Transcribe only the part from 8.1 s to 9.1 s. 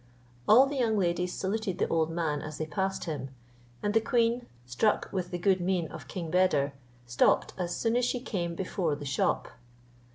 came before the